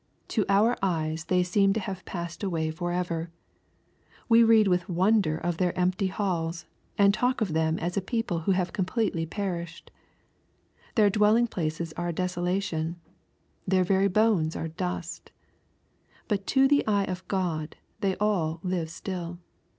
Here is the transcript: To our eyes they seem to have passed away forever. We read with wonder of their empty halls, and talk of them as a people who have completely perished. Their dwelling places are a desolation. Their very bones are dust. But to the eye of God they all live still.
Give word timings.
To 0.29 0.43
our 0.49 0.75
eyes 0.81 1.25
they 1.25 1.43
seem 1.43 1.73
to 1.73 1.79
have 1.79 2.03
passed 2.05 2.41
away 2.41 2.71
forever. 2.71 3.29
We 4.27 4.43
read 4.43 4.67
with 4.67 4.89
wonder 4.89 5.37
of 5.37 5.57
their 5.57 5.77
empty 5.77 6.07
halls, 6.07 6.65
and 6.97 7.13
talk 7.13 7.39
of 7.39 7.53
them 7.53 7.77
as 7.77 7.97
a 7.97 8.01
people 8.01 8.39
who 8.39 8.51
have 8.53 8.73
completely 8.73 9.27
perished. 9.27 9.91
Their 10.95 11.11
dwelling 11.11 11.45
places 11.45 11.93
are 11.97 12.07
a 12.09 12.13
desolation. 12.13 12.95
Their 13.67 13.83
very 13.83 14.07
bones 14.07 14.55
are 14.55 14.69
dust. 14.69 15.31
But 16.27 16.47
to 16.47 16.67
the 16.67 16.83
eye 16.87 17.05
of 17.05 17.27
God 17.27 17.75
they 17.99 18.15
all 18.17 18.59
live 18.63 18.89
still. 18.89 19.37